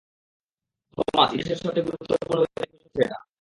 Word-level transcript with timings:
Thomas, 0.93 1.29
ইতিহাসের 1.33 1.57
সবচেয়ে 1.61 1.85
গুরুত্বপূর্ণ 1.87 2.39
বৈজ্ঞানিক 2.41 2.69
মিশন 2.73 2.85
হচ্ছে 2.85 3.01
এটা! 3.05 3.17